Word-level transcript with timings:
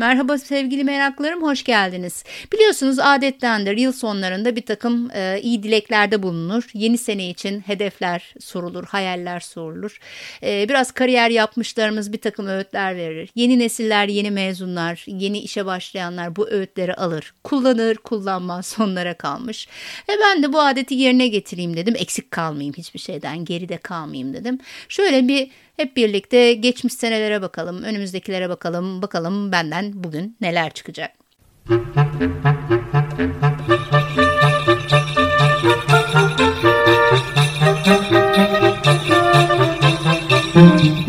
Merhaba 0.00 0.38
sevgili 0.38 0.84
meraklarım, 0.84 1.42
hoş 1.42 1.64
geldiniz. 1.64 2.24
Biliyorsunuz 2.52 2.98
adettendir 2.98 3.76
yıl 3.76 3.92
sonlarında 3.92 4.56
bir 4.56 4.62
takım 4.62 5.10
e, 5.14 5.40
iyi 5.42 5.62
dileklerde 5.62 6.22
bulunur. 6.22 6.68
Yeni 6.74 6.98
sene 6.98 7.30
için 7.30 7.60
hedefler 7.60 8.34
sorulur, 8.40 8.84
hayaller 8.84 9.40
sorulur. 9.40 9.98
E, 10.42 10.68
biraz 10.68 10.92
kariyer 10.92 11.30
yapmışlarımız 11.30 12.12
bir 12.12 12.20
takım 12.20 12.46
öğütler 12.46 12.96
verir. 12.96 13.30
Yeni 13.34 13.58
nesiller, 13.58 14.08
yeni 14.08 14.30
mezunlar, 14.30 15.04
yeni 15.06 15.38
işe 15.38 15.66
başlayanlar 15.66 16.36
bu 16.36 16.48
öğütleri 16.48 16.94
alır. 16.94 17.34
Kullanır, 17.44 17.96
kullanmaz, 17.96 18.66
sonlara 18.76 19.14
kalmış. 19.14 19.68
E 20.08 20.12
ben 20.20 20.42
de 20.42 20.52
bu 20.52 20.60
adeti 20.60 20.94
yerine 20.94 21.28
getireyim 21.28 21.76
dedim. 21.76 21.94
Eksik 21.98 22.30
kalmayayım 22.30 22.74
hiçbir 22.76 23.00
şeyden, 23.00 23.44
geride 23.44 23.76
kalmayayım 23.76 24.34
dedim. 24.34 24.58
Şöyle 24.88 25.28
bir 25.28 25.50
hep 25.80 25.96
birlikte 25.96 26.54
geçmiş 26.54 26.92
senelere 26.94 27.42
bakalım, 27.42 27.82
önümüzdekilere 27.82 28.48
bakalım, 28.48 29.02
bakalım 29.02 29.52
benden 29.52 30.04
bugün 30.04 30.36
neler 30.40 30.70
çıkacak. 30.74 31.10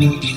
Ya 0.00 0.31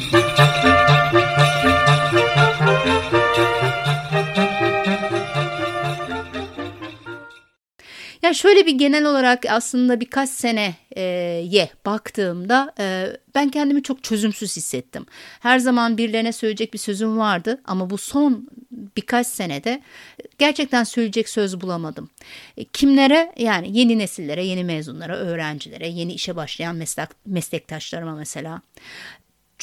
bir 8.66 8.78
genel 8.78 9.06
olarak 9.06 9.46
aslında 9.50 10.00
birkaç 10.00 10.30
seneye 10.30 11.70
baktığımda 11.86 12.74
e, 12.80 13.08
ben 13.36 13.50
kendimi 13.50 13.84
çok 13.84 14.04
çözümsüz 14.04 14.58
hissettim. 14.58 15.06
Her 15.40 15.60
zaman 15.60 15.98
birilerine 15.98 16.32
söyleyecek 16.32 16.74
bir 16.74 16.78
sözüm 16.80 17.18
vardı 17.18 17.62
ama 17.66 17.90
bu 17.90 17.98
son 17.98 18.48
birkaç 18.98 19.28
senede 19.28 19.82
gerçekten 20.38 20.84
söyleyecek 20.84 21.30
söz 21.30 21.62
bulamadım. 21.62 22.10
E, 22.58 22.64
kimlere? 22.64 23.34
Yani 23.38 23.78
yeni 23.78 24.00
nesillere, 24.00 24.46
yeni 24.46 24.64
mezunlara, 24.64 25.18
öğrencilere, 25.18 25.88
yeni 25.88 26.14
işe 26.14 26.36
başlayan 26.36 26.76
meslek, 26.76 27.10
meslektaşlarıma 27.26 28.16
mesela. 28.16 28.62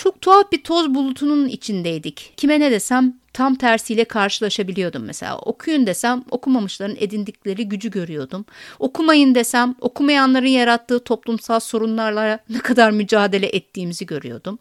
Çok 0.03 0.21
tuhaf 0.21 0.53
bir 0.53 0.63
toz 0.63 0.95
bulutunun 0.95 1.49
içindeydik. 1.49 2.33
Kime 2.37 2.61
ne 2.61 2.71
desem 2.71 3.15
tam 3.33 3.55
tersiyle 3.55 4.05
karşılaşabiliyordum 4.05 5.05
mesela. 5.05 5.39
Okuyun 5.39 5.87
desem 5.87 6.25
okumamışların 6.31 6.97
edindikleri 7.01 7.69
gücü 7.69 7.91
görüyordum. 7.91 8.45
Okumayın 8.79 9.35
desem 9.35 9.75
okumayanların 9.81 10.47
yarattığı 10.47 11.05
toplumsal 11.05 11.61
sorunlarla 11.61 12.39
ne 12.49 12.59
kadar 12.59 12.91
mücadele 12.91 13.47
ettiğimizi 13.47 14.07
görüyordum. 14.07 14.59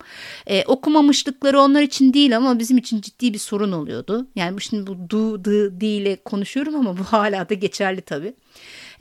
Ee, 0.48 0.64
okumamışlıkları 0.66 1.59
onlar 1.59 1.81
için 1.81 2.14
değil 2.14 2.38
ama 2.38 2.59
bizim 2.59 2.78
için 2.78 3.02
ciddi 3.02 3.33
bir 3.33 3.39
sorun 3.39 3.72
oluyordu. 3.72 4.28
Yani 4.36 4.61
şimdi 4.61 4.88
bu 4.88 5.09
du, 5.09 5.45
dı, 5.45 5.81
di 5.81 5.88
ile 5.88 6.16
konuşuyorum 6.16 6.76
ama 6.76 6.98
bu 6.98 7.03
hala 7.03 7.50
da 7.50 7.53
geçerli 7.53 8.02
tabii. 8.02 8.33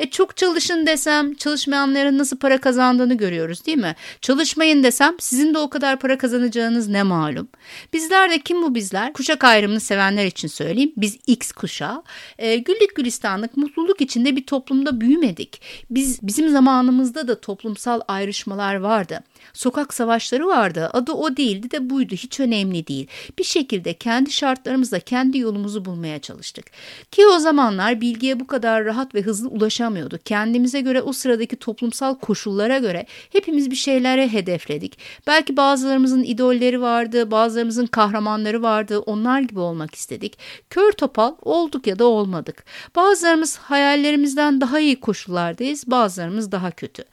E 0.00 0.10
çok 0.10 0.36
çalışın 0.36 0.86
desem 0.86 1.34
çalışmayanların 1.34 2.18
nasıl 2.18 2.36
para 2.36 2.60
kazandığını 2.60 3.14
görüyoruz 3.14 3.66
değil 3.66 3.78
mi? 3.78 3.94
Çalışmayın 4.20 4.82
desem 4.82 5.16
sizin 5.18 5.54
de 5.54 5.58
o 5.58 5.70
kadar 5.70 5.98
para 5.98 6.18
kazanacağınız 6.18 6.88
ne 6.88 7.02
malum. 7.02 7.48
Bizler 7.92 8.30
de 8.30 8.40
kim 8.40 8.62
bu 8.62 8.74
bizler? 8.74 9.12
Kuşak 9.12 9.44
ayrımını 9.44 9.80
sevenler 9.80 10.26
için 10.26 10.48
söyleyeyim. 10.48 10.92
Biz 10.96 11.18
X 11.26 11.52
kuşağı. 11.52 12.02
E, 12.38 12.56
güllük 12.56 12.96
gülistanlık 12.96 13.56
mutluluk 13.56 14.00
içinde 14.00 14.36
bir 14.36 14.46
toplumda 14.46 15.00
büyümedik. 15.00 15.60
Biz 15.90 16.22
bizim 16.22 16.48
zamanımızda 16.48 17.28
da 17.28 17.40
toplumsal 17.40 18.00
ayrışmalar 18.08 18.74
vardı. 18.74 19.20
Sokak 19.52 19.94
savaşları 19.94 20.46
vardı. 20.46 20.90
Adı 20.92 21.12
o 21.12 21.36
değildi 21.36 21.70
de 21.70 21.90
buydu. 21.90 22.14
Hiç 22.14 22.40
önemli 22.40 22.86
değil. 22.86 23.06
Bir 23.38 23.44
şekilde 23.44 23.94
kendi 23.94 24.32
şartlarımızla 24.32 25.00
kendi 25.00 25.38
yolumuzu 25.38 25.84
bulmaya 25.84 26.18
çalıştık. 26.18 26.64
Ki 27.10 27.26
o 27.26 27.38
zamanlar 27.38 28.00
bilgiye 28.00 28.40
bu 28.40 28.46
kadar 28.46 28.84
rahat 28.84 29.14
ve 29.14 29.22
hızlı 29.22 29.48
ulaşamıyorduk. 29.90 30.26
Kendimize 30.26 30.80
göre 30.80 31.02
o 31.02 31.12
sıradaki 31.12 31.56
toplumsal 31.56 32.14
koşullara 32.14 32.78
göre 32.78 33.06
hepimiz 33.32 33.70
bir 33.70 33.76
şeylere 33.76 34.28
hedefledik. 34.28 34.98
Belki 35.26 35.56
bazılarımızın 35.56 36.22
idolleri 36.22 36.80
vardı, 36.80 37.30
bazılarımızın 37.30 37.86
kahramanları 37.86 38.62
vardı. 38.62 38.98
Onlar 38.98 39.40
gibi 39.40 39.60
olmak 39.60 39.94
istedik. 39.94 40.38
Kör 40.70 40.92
topal 40.92 41.34
olduk 41.42 41.86
ya 41.86 41.98
da 41.98 42.04
olmadık. 42.04 42.64
Bazılarımız 42.96 43.56
hayallerimizden 43.56 44.60
daha 44.60 44.80
iyi 44.80 45.00
koşullardayız, 45.00 45.84
bazılarımız 45.86 46.52
daha 46.52 46.70
kötü. 46.70 47.04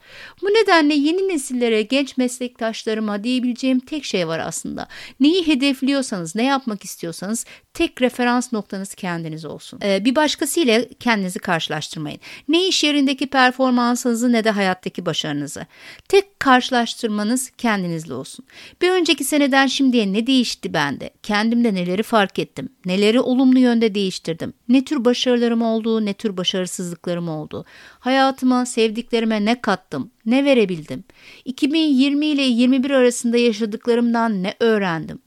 Bu 0.42 0.46
nedenle 0.46 0.94
yeni 0.94 1.28
nesillere, 1.28 1.82
genç 1.82 2.16
meslektaşlarıma 2.16 3.24
diyebileceğim 3.24 3.80
tek 3.80 4.04
şey 4.04 4.28
var 4.28 4.38
aslında. 4.38 4.88
Neyi 5.20 5.46
hedefliyorsanız, 5.46 6.34
ne 6.34 6.44
yapmak 6.44 6.84
istiyorsanız 6.84 7.44
tek 7.74 8.02
referans 8.02 8.52
noktanız 8.52 8.94
kendiniz 8.94 9.44
olsun. 9.44 9.80
Ee, 9.82 10.04
bir 10.04 10.16
başkasıyla 10.16 10.84
kendinizi 11.00 11.38
karşılaştırmayın. 11.38 12.20
Ne 12.68 12.70
iş 12.70 12.84
yerindeki 12.84 13.26
performansınızı 13.26 14.32
ne 14.32 14.44
de 14.44 14.50
hayattaki 14.50 15.06
başarınızı. 15.06 15.66
Tek 16.08 16.40
karşılaştırmanız 16.40 17.50
kendinizle 17.50 18.14
olsun. 18.14 18.44
Bir 18.82 18.90
önceki 18.90 19.24
seneden 19.24 19.66
şimdiye 19.66 20.12
ne 20.12 20.26
değişti 20.26 20.74
bende? 20.74 21.10
Kendimde 21.22 21.74
neleri 21.74 22.02
fark 22.02 22.38
ettim? 22.38 22.68
Neleri 22.84 23.20
olumlu 23.20 23.58
yönde 23.58 23.94
değiştirdim? 23.94 24.52
Ne 24.68 24.84
tür 24.84 25.04
başarılarım 25.04 25.62
oldu, 25.62 26.04
ne 26.04 26.14
tür 26.14 26.36
başarısızlıklarım 26.36 27.28
oldu? 27.28 27.64
Hayatıma, 27.98 28.66
sevdiklerime 28.66 29.44
ne 29.44 29.60
kattım? 29.60 30.10
Ne 30.26 30.44
verebildim? 30.44 31.04
2020 31.44 32.26
ile 32.26 32.42
21 32.42 32.90
arasında 32.90 33.38
yaşadıklarımdan 33.38 34.42
ne 34.42 34.54
öğrendim? 34.60 35.18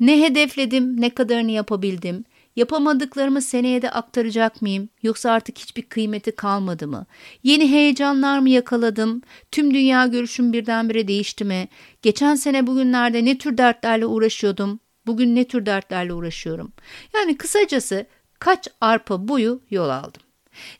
Ne 0.00 0.22
hedefledim, 0.22 1.00
ne 1.00 1.10
kadarını 1.10 1.50
yapabildim? 1.50 2.24
Yapamadıklarımı 2.56 3.42
seneye 3.42 3.82
de 3.82 3.90
aktaracak 3.90 4.62
mıyım? 4.62 4.88
Yoksa 5.02 5.30
artık 5.30 5.58
hiçbir 5.58 5.82
kıymeti 5.82 6.32
kalmadı 6.32 6.88
mı? 6.88 7.06
Yeni 7.42 7.70
heyecanlar 7.70 8.38
mı 8.38 8.50
yakaladım? 8.50 9.22
Tüm 9.52 9.74
dünya 9.74 10.06
görüşüm 10.06 10.52
birdenbire 10.52 11.08
değişti 11.08 11.44
mi? 11.44 11.68
Geçen 12.02 12.34
sene 12.34 12.66
bugünlerde 12.66 13.24
ne 13.24 13.38
tür 13.38 13.58
dertlerle 13.58 14.06
uğraşıyordum? 14.06 14.80
Bugün 15.06 15.36
ne 15.36 15.44
tür 15.44 15.66
dertlerle 15.66 16.12
uğraşıyorum? 16.12 16.72
Yani 17.14 17.36
kısacası 17.38 18.06
kaç 18.38 18.68
arpa 18.80 19.28
boyu 19.28 19.60
yol 19.70 19.88
aldım. 19.88 20.22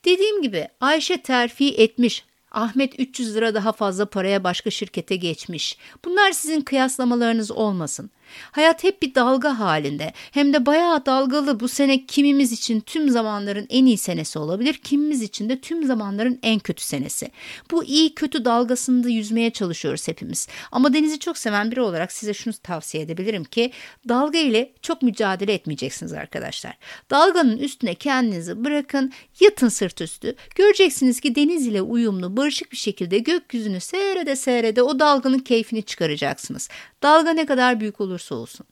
Dediğim 0.04 0.42
gibi 0.42 0.68
Ayşe 0.80 1.22
terfi 1.22 1.74
etmiş, 1.74 2.24
Ahmet 2.56 3.00
300 3.00 3.34
lira 3.34 3.54
daha 3.54 3.72
fazla 3.72 4.06
paraya 4.06 4.44
başka 4.44 4.70
şirkete 4.70 5.16
geçmiş. 5.16 5.78
Bunlar 6.04 6.32
sizin 6.32 6.60
kıyaslamalarınız 6.60 7.50
olmasın. 7.50 8.10
Hayat 8.52 8.84
hep 8.84 9.02
bir 9.02 9.14
dalga 9.14 9.58
halinde. 9.58 10.12
Hem 10.30 10.52
de 10.52 10.66
bayağı 10.66 11.06
dalgalı. 11.06 11.60
Bu 11.60 11.68
sene 11.68 12.06
kimimiz 12.06 12.52
için 12.52 12.80
tüm 12.80 13.10
zamanların 13.10 13.66
en 13.70 13.86
iyi 13.86 13.98
senesi 13.98 14.38
olabilir. 14.38 14.74
Kimimiz 14.74 15.22
için 15.22 15.48
de 15.48 15.60
tüm 15.60 15.84
zamanların 15.84 16.38
en 16.42 16.58
kötü 16.58 16.84
senesi. 16.84 17.30
Bu 17.70 17.84
iyi 17.84 18.14
kötü 18.14 18.44
dalgasında 18.44 19.08
yüzmeye 19.08 19.50
çalışıyoruz 19.50 20.08
hepimiz. 20.08 20.48
Ama 20.72 20.94
denizi 20.94 21.18
çok 21.18 21.38
seven 21.38 21.70
biri 21.70 21.80
olarak 21.80 22.12
size 22.12 22.34
şunu 22.34 22.54
tavsiye 22.62 23.02
edebilirim 23.02 23.44
ki 23.44 23.72
dalga 24.08 24.38
ile 24.38 24.72
çok 24.82 25.02
mücadele 25.02 25.52
etmeyeceksiniz 25.52 26.12
arkadaşlar. 26.12 26.78
Dalganın 27.10 27.58
üstüne 27.58 27.94
kendinizi 27.94 28.64
bırakın, 28.64 29.12
yatın 29.40 29.68
sırt 29.68 30.00
üstü. 30.00 30.34
Göreceksiniz 30.54 31.20
ki 31.20 31.34
deniz 31.34 31.66
ile 31.66 31.82
uyumlu, 31.82 32.36
barışık 32.46 32.72
bir 32.72 32.76
şekilde 32.76 33.18
gökyüzünü 33.18 33.80
seyrede 33.80 34.36
seyrede 34.36 34.82
o 34.82 34.98
dalganın 34.98 35.38
keyfini 35.38 35.82
çıkaracaksınız. 35.82 36.68
Dalga 37.02 37.30
ne 37.30 37.46
kadar 37.46 37.80
büyük 37.80 38.00
olursa 38.00 38.34
olsun. 38.34 38.66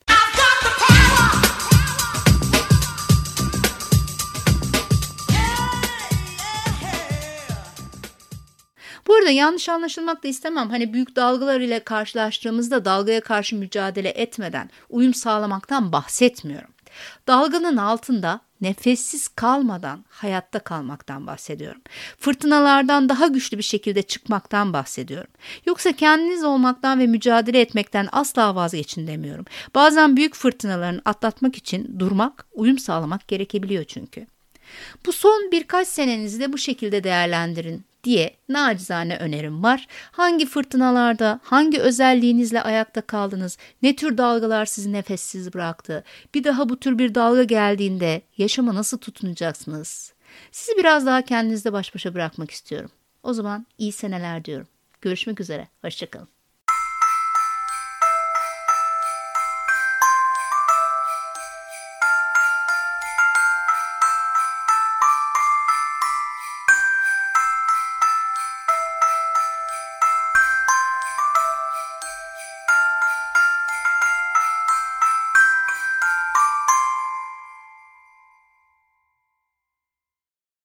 Bu 9.07 9.15
arada 9.15 9.31
yanlış 9.31 9.69
anlaşılmak 9.69 10.25
da 10.25 10.29
istemem. 10.29 10.71
Hani 10.71 10.93
büyük 10.93 11.17
dalgalar 11.17 11.61
ile 11.61 11.85
karşılaştığımızda 11.85 12.85
dalgaya 12.85 13.21
karşı 13.21 13.57
mücadele 13.57 14.09
etmeden 14.09 14.71
uyum 14.89 15.15
sağlamaktan 15.15 15.93
bahsetmiyorum. 15.93 16.71
Dalganın 17.27 17.77
altında 17.77 18.41
nefessiz 18.65 19.29
kalmadan 19.29 20.05
hayatta 20.09 20.59
kalmaktan 20.59 21.27
bahsediyorum. 21.27 21.83
Fırtınalardan 22.19 23.09
daha 23.09 23.27
güçlü 23.27 23.59
bir 23.59 23.63
şekilde 23.63 24.03
çıkmaktan 24.03 24.73
bahsediyorum. 24.73 25.31
Yoksa 25.67 25.93
kendiniz 25.93 26.45
olmaktan 26.45 26.99
ve 26.99 27.07
mücadele 27.07 27.61
etmekten 27.61 28.09
asla 28.13 28.55
vazgeçin 28.55 29.07
demiyorum. 29.07 29.45
Bazen 29.75 30.17
büyük 30.17 30.35
fırtınaların 30.35 31.03
atlatmak 31.05 31.57
için 31.57 31.99
durmak, 31.99 32.47
uyum 32.53 32.79
sağlamak 32.79 33.29
gerekebiliyor 33.29 33.85
çünkü. 33.85 34.27
Bu 35.07 35.13
son 35.13 35.51
birkaç 35.53 35.89
senenizi 35.89 36.41
de 36.41 36.53
bu 36.53 36.59
şekilde 36.59 37.05
değerlendirin 37.05 37.85
diye 38.05 38.37
nacizane 38.49 39.17
önerim 39.17 39.63
var. 39.63 39.87
Hangi 40.13 40.47
fırtınalarda, 40.47 41.41
hangi 41.43 41.81
özelliğinizle 41.81 42.63
ayakta 42.63 43.01
kaldınız, 43.01 43.59
ne 43.83 43.97
tür 43.97 44.19
dalgalar 44.19 44.67
sizi 44.67 44.93
nefessiz 44.93 45.55
bıraktı, 45.55 46.05
bir 46.35 46.45
daha 46.45 46.69
bu 46.69 46.81
tür 46.81 46.99
bir 46.99 47.15
dalga 47.15 47.45
geldiğinde 47.45 48.23
yaşama 48.39 48.75
nasıl 48.75 48.99
tutunacaksınız? 48.99 50.13
Sizi 50.53 50.79
biraz 50.79 51.07
daha 51.07 51.23
kendinizle 51.23 51.73
baş 51.73 51.95
başa 51.95 52.15
bırakmak 52.15 52.51
istiyorum. 52.51 52.91
O 53.23 53.33
zaman 53.33 53.67
iyi 53.79 53.93
seneler 53.93 54.45
diyorum. 54.45 54.69
Görüşmek 55.01 55.41
üzere, 55.41 55.69
hoşçakalın. 55.83 56.34